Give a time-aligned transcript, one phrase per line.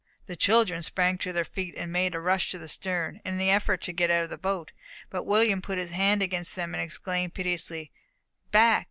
[0.25, 3.51] The children sprang to their feet, and made a rush to the stern, in the
[3.51, 4.71] effort to get out of the boat,
[5.11, 7.91] but William put his hand against them, and exclaimed piteously,
[8.49, 8.79] "Back!